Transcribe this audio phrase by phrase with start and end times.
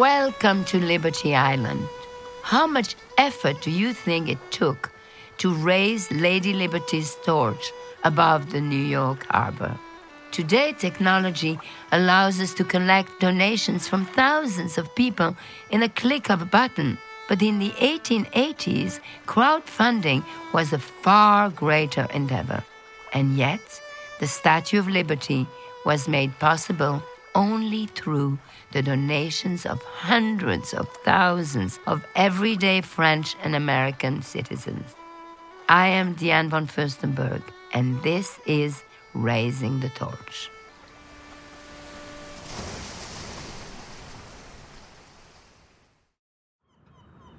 [0.00, 1.86] Welcome to Liberty Island.
[2.42, 4.90] How much effort do you think it took
[5.36, 7.70] to raise Lady Liberty's torch
[8.02, 9.78] above the New York harbor?
[10.32, 11.58] Today, technology
[11.92, 15.36] allows us to collect donations from thousands of people
[15.70, 16.96] in a click of a button.
[17.28, 22.64] But in the 1880s, crowdfunding was a far greater endeavor.
[23.12, 23.60] And yet,
[24.18, 25.46] the Statue of Liberty
[25.84, 27.02] was made possible
[27.34, 28.38] only through
[28.72, 34.94] the donations of hundreds of thousands of everyday French and American citizens.
[35.68, 38.82] I am Diane von Furstenberg, and this is
[39.14, 40.50] Raising the Torch.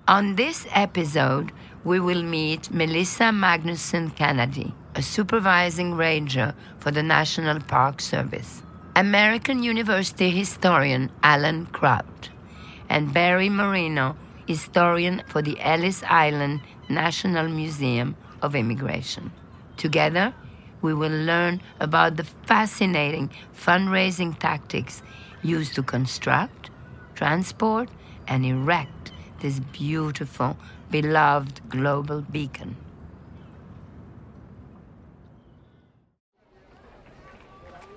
[0.07, 1.51] On this episode,
[1.83, 8.61] we will meet Melissa Magnuson Kennedy, a supervising ranger for the National Park Service,
[9.01, 12.29] American University historian Alan Kraut,
[12.87, 19.31] and Barry Moreno, historian for the Ellis Island National Museum of Immigration.
[19.75, 20.35] Together,
[20.83, 25.01] we will learn about the fascinating fundraising tactics
[25.41, 26.69] used to construct,
[27.15, 27.89] transport,
[28.27, 30.55] and erect this beautiful,
[30.91, 32.75] beloved global beacon.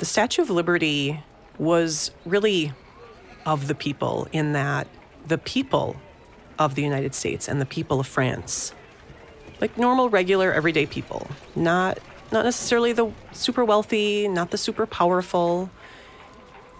[0.05, 1.25] The Statue of Liberty
[1.57, 2.75] was really
[3.47, 4.87] of the people in that
[5.27, 5.97] the people
[6.59, 8.75] of the United States and the people of France,
[9.63, 15.71] like normal, regular, everyday people, not not necessarily the super wealthy, not the super powerful.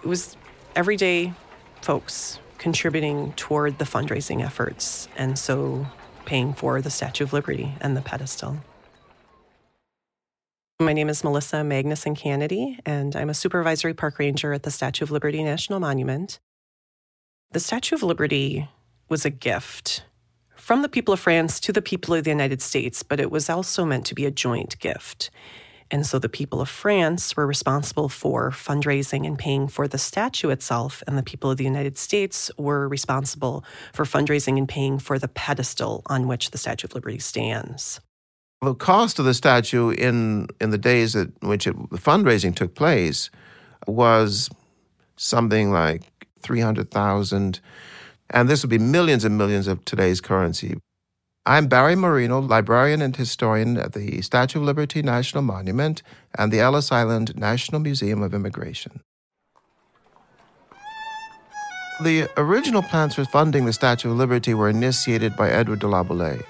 [0.03, 0.37] It was
[0.75, 1.33] everyday
[1.81, 5.87] folks contributing toward the fundraising efforts and so
[6.25, 8.57] paying for the Statue of Liberty and the pedestal.
[10.79, 15.05] My name is Melissa Magnuson Kennedy, and I'm a supervisory park ranger at the Statue
[15.05, 16.37] of Liberty National Monument.
[17.51, 18.67] The Statue of Liberty
[19.07, 20.03] was a gift
[20.57, 23.49] from the people of France to the people of the United States, but it was
[23.49, 25.29] also meant to be a joint gift.
[25.89, 30.49] And so the people of France were responsible for fundraising and paying for the statue
[30.49, 35.19] itself, and the people of the United States were responsible for fundraising and paying for
[35.19, 38.01] the pedestal on which the Statue of Liberty stands.
[38.61, 42.73] The cost of the statue in, in the days in which it, the fundraising took
[42.73, 43.29] place
[43.87, 44.49] was
[45.17, 46.03] something like
[46.41, 47.59] 300,000
[48.29, 50.77] and this would be millions and millions of today's currency.
[51.45, 56.01] I'm Barry Moreno, librarian and historian at the Statue of Liberty National Monument
[56.37, 59.01] and the Ellis Island National Museum of Immigration.
[62.01, 66.43] The original plans for funding the Statue of Liberty were initiated by Edward de Laboulaye.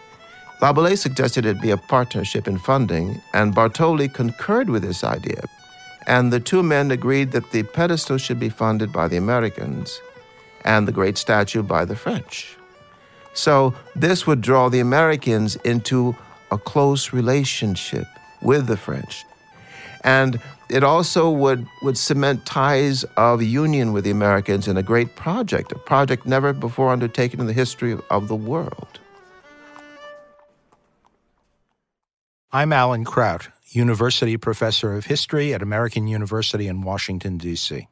[0.65, 5.43] Laboulaye suggested it be a partnership in funding, and Bartholdi concurred with this idea.
[6.07, 10.01] And the two men agreed that the pedestal should be funded by the Americans
[10.63, 12.57] and the great statue by the French.
[13.35, 16.15] So this would draw the Americans into
[16.49, 18.07] a close relationship
[18.41, 19.23] with the French.
[20.03, 25.15] And it also would, would cement ties of union with the Americans in a great
[25.15, 28.99] project, a project never before undertaken in the history of the world.
[32.55, 37.89] I'm Alan Kraut, University Professor of History at American University in Washington, D.C.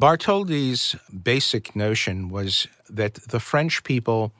[0.00, 4.32] Bartholdi's basic notion was that the French people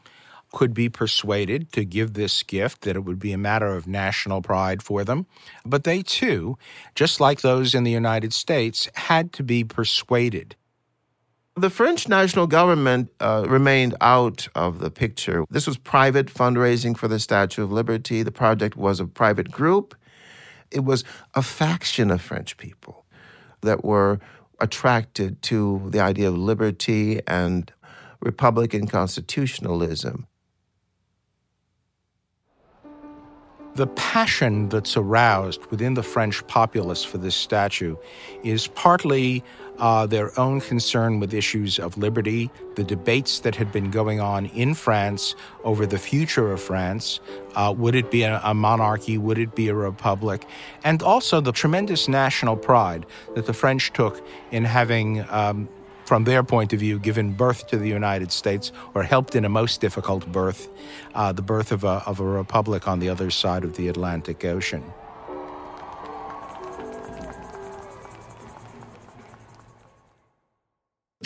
[0.55, 4.41] could be persuaded to give this gift, that it would be a matter of national
[4.41, 5.27] pride for them.
[5.67, 6.57] But they too,
[6.95, 10.57] just like those in the United States, had to be persuaded.
[11.59, 15.47] The French national government uh, remained out of the picture.
[15.49, 18.23] This was private fundraising for the Statue of Liberty.
[18.23, 19.95] The project was a private group.
[20.71, 21.03] It was
[21.33, 23.07] a faction of French people
[23.63, 24.21] that were
[24.61, 27.73] attracted to the idea of liberty and
[28.21, 30.27] Republican constitutionalism.
[33.77, 37.97] The passion that's aroused within the French populace for this statue
[38.43, 39.43] is partly
[39.79, 44.47] uh, their own concern with issues of liberty, the debates that had been going on
[44.47, 45.35] in France
[45.65, 47.21] over the future of France.
[47.55, 49.19] Uh, would it be a, a, monarchy?
[49.19, 50.47] Would it be a republic?
[50.85, 55.25] And also the tremendous national pride that the French took in having.
[55.31, 55.69] Um,
[56.07, 59.49] from their point of view, given birth to the United States or helped in a
[59.49, 60.69] most difficult birth,
[61.17, 64.45] uh, the birth of a, of a republic on the other side of the Atlantic
[64.45, 64.85] Ocean.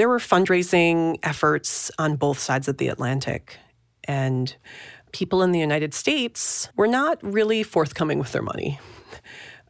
[0.01, 3.59] There were fundraising efforts on both sides of the Atlantic.
[4.05, 4.57] And
[5.13, 8.81] people in the United States were not really forthcoming with their money.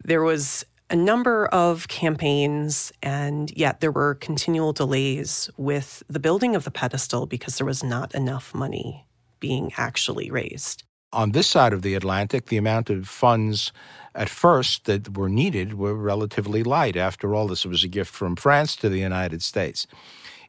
[0.04, 6.54] There was a number of campaigns, and yet there were continual delays with the building
[6.54, 9.08] of the pedestal because there was not enough money
[9.40, 10.84] being actually raised.
[11.12, 13.72] On this side of the Atlantic, the amount of funds
[14.14, 16.96] at first that were needed were relatively light.
[16.96, 19.88] After all, this was a gift from France to the United States.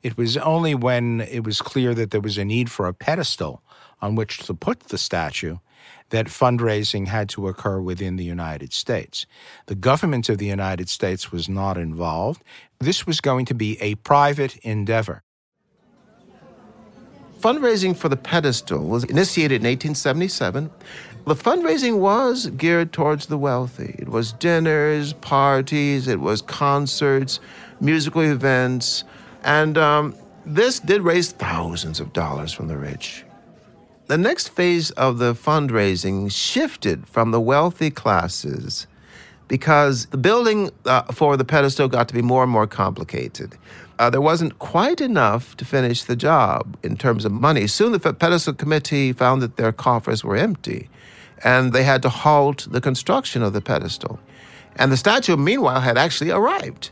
[0.03, 3.61] It was only when it was clear that there was a need for a pedestal
[4.01, 5.57] on which to put the statue
[6.09, 9.25] that fundraising had to occur within the United States.
[9.67, 12.43] The government of the United States was not involved.
[12.79, 15.23] This was going to be a private endeavor.
[17.39, 20.69] Fundraising for the pedestal was initiated in 1877.
[21.25, 23.95] The fundraising was geared towards the wealthy.
[23.97, 27.39] It was dinners, parties, it was concerts,
[27.79, 29.03] musical events,
[29.43, 30.15] and um,
[30.45, 33.23] this did raise thousands of dollars from the rich.
[34.07, 38.87] The next phase of the fundraising shifted from the wealthy classes
[39.47, 43.57] because the building uh, for the pedestal got to be more and more complicated.
[43.99, 47.67] Uh, there wasn't quite enough to finish the job in terms of money.
[47.67, 50.89] Soon the pedestal committee found that their coffers were empty
[51.43, 54.19] and they had to halt the construction of the pedestal.
[54.75, 56.91] And the statue, meanwhile, had actually arrived.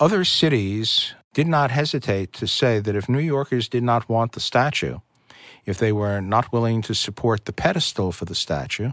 [0.00, 4.40] Other cities did not hesitate to say that if New Yorkers did not want the
[4.40, 4.98] statue,
[5.66, 8.90] if they were not willing to support the pedestal for the statue,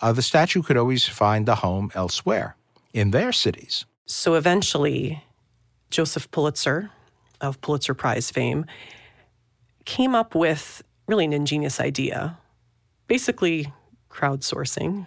[0.00, 2.56] uh, the statue could always find a home elsewhere
[2.94, 3.84] in their cities.
[4.06, 5.24] So eventually,
[5.90, 6.90] Joseph Pulitzer
[7.40, 8.64] of Pulitzer Prize fame
[9.84, 12.38] came up with really an ingenious idea,
[13.08, 13.72] basically
[14.10, 15.06] crowdsourcing.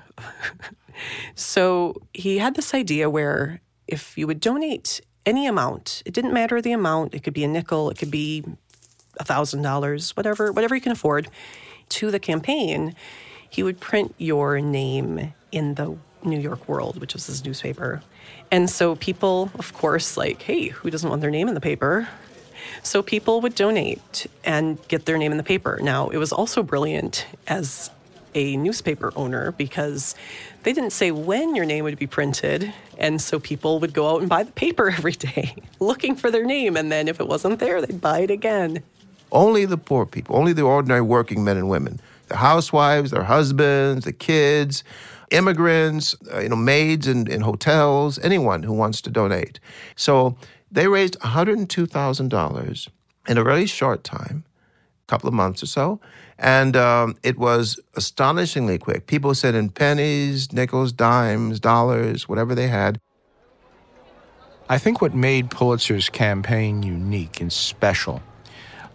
[1.35, 6.03] so he had this idea where if you would donate any amount.
[6.05, 7.13] It didn't matter the amount.
[7.13, 8.43] It could be a nickel, it could be
[9.19, 11.29] a thousand dollars, whatever, whatever you can afford.
[11.89, 12.95] To the campaign,
[13.49, 18.01] he would print your name in the New York World, which was his newspaper.
[18.51, 22.07] And so people, of course, like, hey, who doesn't want their name in the paper?
[22.81, 25.79] So people would donate and get their name in the paper.
[25.81, 27.91] Now, it was also brilliant as
[28.35, 30.15] a newspaper owner because
[30.63, 32.73] they didn't say when your name would be printed.
[32.97, 36.45] And so people would go out and buy the paper every day looking for their
[36.45, 36.77] name.
[36.77, 38.83] And then if it wasn't there, they'd buy it again.
[39.31, 44.05] Only the poor people, only the ordinary working men and women, the housewives, their husbands,
[44.05, 44.83] the kids,
[45.31, 49.59] immigrants, uh, you know, maids in, in hotels, anyone who wants to donate.
[49.95, 50.37] So
[50.71, 52.87] they raised $102,000
[53.27, 54.43] in a very short time,
[55.07, 55.99] couple of months or so.
[56.37, 59.07] And um, it was astonishingly quick.
[59.07, 62.99] People said in pennies, nickels, dimes, dollars, whatever they had.
[64.69, 68.21] I think what made Pulitzer's campaign unique and special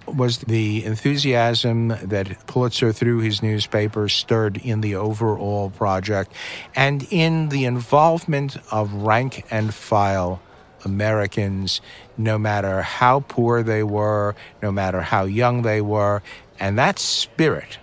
[0.06, 6.32] was the enthusiasm that Pulitzer, through his newspaper, stirred in the overall project
[6.74, 10.40] and in the involvement of rank and file
[10.84, 11.80] Americans,
[12.16, 16.22] no matter how poor they were, no matter how young they were,
[16.60, 17.78] and that spirit,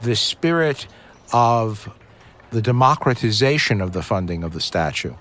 [0.00, 0.86] the spirit
[1.32, 1.88] of
[2.50, 5.14] the democratization of the funding of the statue,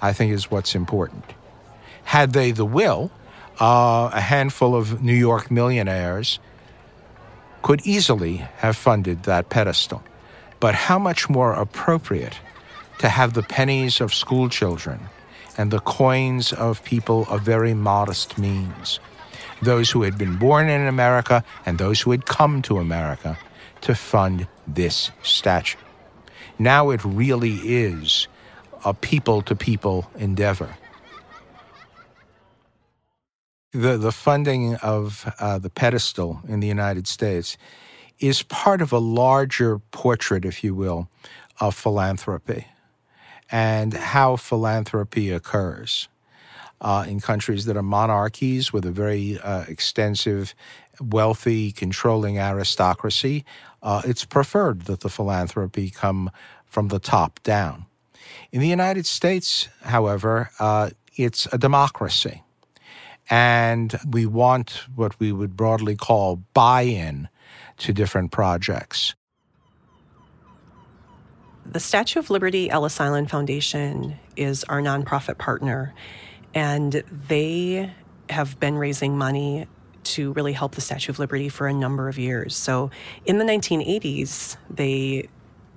[0.00, 1.24] I think is what's important.
[2.04, 3.10] Had they the will,
[3.60, 6.38] uh, a handful of New York millionaires
[7.62, 10.02] could easily have funded that pedestal.
[10.58, 12.38] But how much more appropriate
[12.98, 15.08] to have the pennies of school children
[15.56, 19.00] and the coins of people of very modest means
[19.62, 23.38] those who had been born in America and those who had come to America
[23.82, 25.78] to fund this statue.
[26.58, 28.28] Now it really is
[28.84, 30.76] a people to people endeavor.
[33.72, 37.56] The, the funding of uh, the pedestal in the United States
[38.18, 41.08] is part of a larger portrait, if you will,
[41.58, 42.66] of philanthropy
[43.52, 46.08] and how philanthropy occurs
[46.80, 50.54] uh, in countries that are monarchies with a very uh, extensive,
[51.00, 53.44] wealthy, controlling aristocracy,
[53.82, 56.30] uh, it's preferred that the philanthropy come
[56.66, 57.86] from the top down.
[58.50, 62.42] In the United States, however, uh, it's a democracy.
[63.30, 67.28] And we want what we would broadly call buy in
[67.78, 69.14] to different projects.
[71.64, 75.94] The Statue of Liberty Ellis Island Foundation is our nonprofit partner
[76.54, 77.92] and they
[78.28, 79.66] have been raising money
[80.04, 82.56] to really help the Statue of Liberty for a number of years.
[82.56, 82.90] So
[83.24, 85.28] in the 1980s, they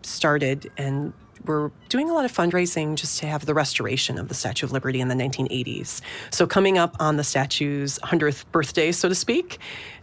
[0.02, 1.14] started and
[1.46, 4.72] were doing a lot of fundraising just to have the restoration of the Statue of
[4.72, 6.02] Liberty in the 1980s.
[6.32, 9.60] So coming up on the statue's 100th birthday, so to speak,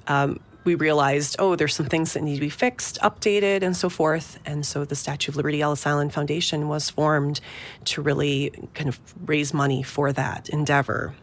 [0.07, 3.89] um, we realized, oh, there's some things that need to be fixed, updated, and so
[3.89, 4.39] forth.
[4.47, 7.41] And so the Statue of Liberty Ellis Island Foundation was formed
[7.87, 11.15] to really kind of raise money for that endeavor.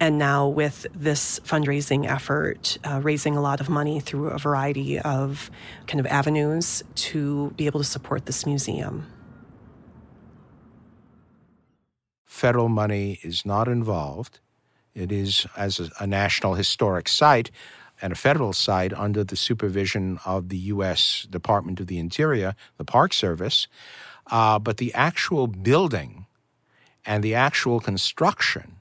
[0.00, 5.00] And now, with this fundraising effort, uh, raising a lot of money through a variety
[5.00, 5.50] of
[5.88, 9.06] kind of avenues to be able to support this museum.
[12.24, 14.38] Federal money is not involved.
[14.94, 17.50] It is, as a, a national historic site,
[18.00, 21.26] and a federal site under the supervision of the U.S.
[21.30, 23.66] Department of the Interior, the Park Service.
[24.26, 26.26] Uh, but the actual building
[27.04, 28.76] and the actual construction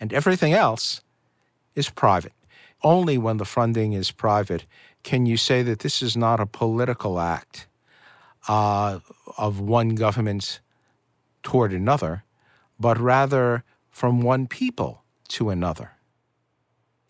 [0.00, 1.00] and everything else
[1.74, 2.32] is private.
[2.82, 4.66] Only when the funding is private
[5.02, 7.68] can you say that this is not a political act
[8.48, 8.98] uh,
[9.38, 10.60] of one government
[11.42, 12.24] toward another,
[12.80, 15.92] but rather from one people to another.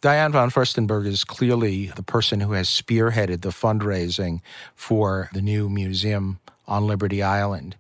[0.05, 4.43] Diane von Furstenberg is clearly the person who has spearheaded the fundraising
[4.75, 7.75] for the new museum on Liberty Island.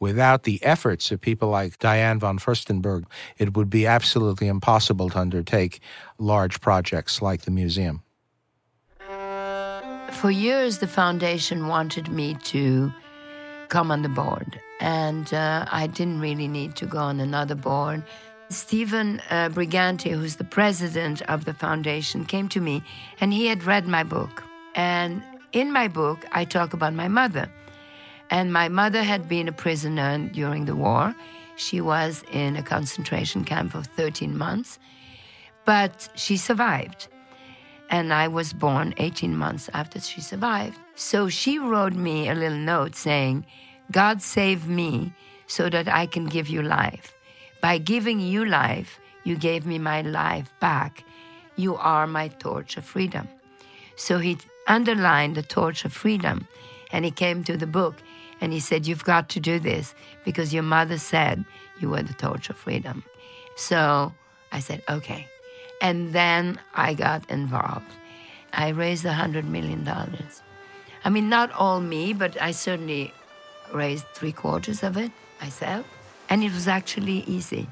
[0.00, 3.04] Without the efforts of people like Diane von Furstenberg,
[3.38, 5.78] it would be absolutely impossible to undertake
[6.18, 8.02] large projects like the museum.
[10.10, 12.92] For years, the foundation wanted me to
[13.68, 18.02] come on the board, and uh, I didn't really need to go on another board.
[18.50, 22.82] Stephen uh, Briganti, who's the president of the foundation, came to me
[23.20, 24.42] and he had read my book.
[24.74, 27.48] And in my book, I talk about my mother.
[28.28, 31.14] And my mother had been a prisoner during the war.
[31.54, 34.80] She was in a concentration camp for 13 months,
[35.64, 37.06] but she survived.
[37.88, 40.78] And I was born 18 months after she survived.
[40.96, 43.46] So she wrote me a little note saying,
[43.92, 45.12] God save me
[45.46, 47.14] so that I can give you life.
[47.60, 51.04] By giving you life, you gave me my life back.
[51.56, 53.28] You are my torch of freedom.
[53.96, 56.46] So he underlined the torch of freedom
[56.92, 57.96] and he came to the book
[58.40, 61.44] and he said, You've got to do this because your mother said
[61.80, 63.04] you were the torch of freedom.
[63.56, 64.14] So
[64.52, 65.26] I said, Okay.
[65.82, 67.92] And then I got involved.
[68.52, 69.88] I raised a $100 million.
[71.04, 73.14] I mean, not all me, but I certainly
[73.72, 75.86] raised three quarters of it myself.
[76.30, 77.68] And it was actually easy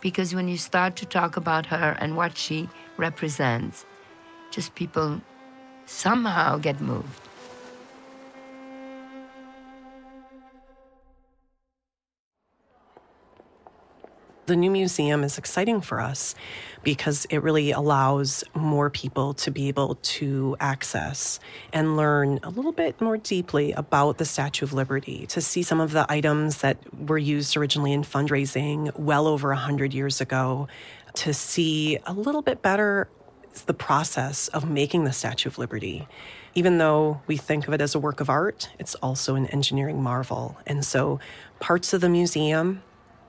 [0.00, 3.86] because when you start to talk about her and what she represents,
[4.50, 5.20] just people
[5.86, 7.29] somehow get moved.
[14.50, 16.34] The new museum is exciting for us
[16.82, 21.38] because it really allows more people to be able to access
[21.72, 25.78] and learn a little bit more deeply about the Statue of Liberty, to see some
[25.78, 30.66] of the items that were used originally in fundraising well over 100 years ago,
[31.14, 33.06] to see a little bit better
[33.66, 36.08] the process of making the Statue of Liberty.
[36.56, 40.02] Even though we think of it as a work of art, it's also an engineering
[40.02, 40.58] marvel.
[40.66, 41.20] And so
[41.60, 42.82] parts of the museum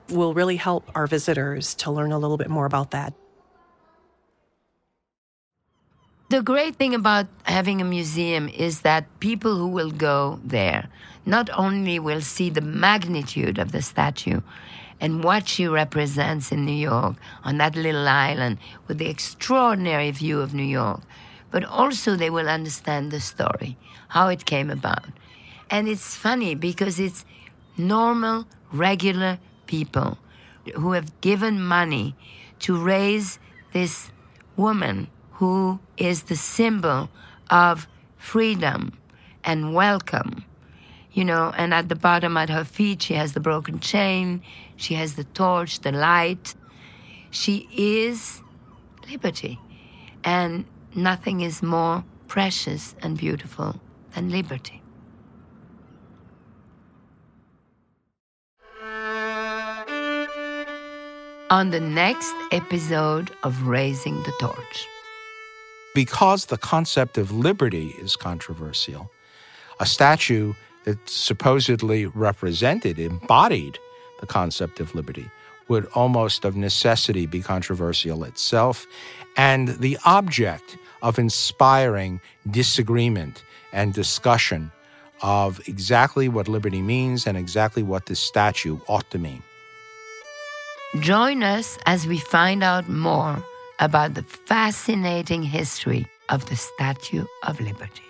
[0.08, 3.14] will really help our visitors to learn a little bit more about that.
[6.32, 10.88] The great thing about having a museum is that people who will go there
[11.26, 14.40] not only will see the magnitude of the statue
[14.98, 18.56] and what she represents in New York on that little island
[18.88, 21.02] with the extraordinary view of New York,
[21.50, 23.76] but also they will understand the story,
[24.08, 25.04] how it came about.
[25.68, 27.26] And it's funny because it's
[27.76, 30.18] normal, regular people
[30.74, 32.14] who have given money
[32.60, 33.38] to raise
[33.72, 34.10] this
[34.56, 37.08] woman who is the symbol
[37.50, 38.92] of freedom
[39.42, 40.44] and welcome.
[41.12, 44.42] You know, and at the bottom at her feet, she has the broken chain,
[44.76, 46.54] she has the torch, the light.
[47.30, 48.42] She is
[49.10, 49.58] liberty.
[50.24, 50.64] And
[50.94, 53.80] nothing is more precious and beautiful
[54.14, 54.81] than liberty.
[61.52, 64.88] On the next episode of Raising the Torch.
[65.94, 69.10] Because the concept of liberty is controversial,
[69.78, 70.54] a statue
[70.84, 73.78] that supposedly represented, embodied
[74.20, 75.30] the concept of liberty,
[75.68, 78.86] would almost of necessity be controversial itself
[79.36, 82.18] and the object of inspiring
[82.50, 83.44] disagreement
[83.74, 84.72] and discussion
[85.20, 89.42] of exactly what liberty means and exactly what this statue ought to mean.
[91.00, 93.42] Join us as we find out more
[93.78, 98.02] about the fascinating history of the Statue of Liberty.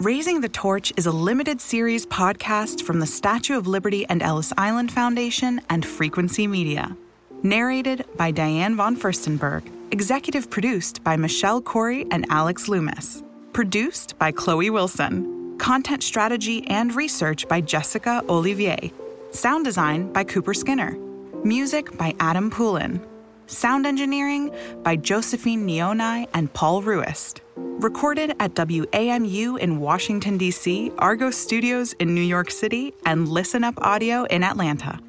[0.00, 4.52] Raising the Torch is a limited series podcast from the Statue of Liberty and Ellis
[4.58, 6.96] Island Foundation and Frequency Media.
[7.44, 9.62] Narrated by Diane von Furstenberg.
[9.92, 13.22] Executive produced by Michelle Corey and Alex Loomis.
[13.52, 15.35] Produced by Chloe Wilson.
[15.58, 18.92] Content strategy and research by Jessica Olivier.
[19.30, 20.96] Sound design by Cooper Skinner.
[21.44, 23.00] Music by Adam Poulin.
[23.46, 27.40] Sound engineering by Josephine Neonai and Paul Ruist.
[27.56, 33.74] Recorded at WAMU in Washington, D.C., Argot Studios in New York City, and Listen Up
[33.78, 35.00] Audio in Atlanta.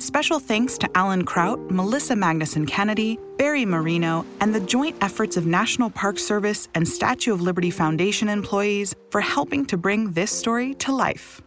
[0.00, 5.44] Special thanks to Alan Kraut, Melissa Magnuson Kennedy, Barry Moreno, and the joint efforts of
[5.44, 10.72] National Park Service and Statue of Liberty Foundation employees for helping to bring this story
[10.76, 11.42] to life.